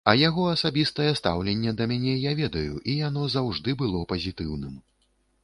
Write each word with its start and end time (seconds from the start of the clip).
А 0.11 0.13
яго 0.19 0.43
асабістае 0.51 1.09
стаўленне 1.19 1.73
да 1.81 1.87
мяне 1.91 2.15
я 2.23 2.33
ведаю 2.41 2.73
і 2.95 2.97
яно 3.01 3.27
заўжды 3.37 3.79
было 3.85 4.03
пазітыўным. 4.17 4.75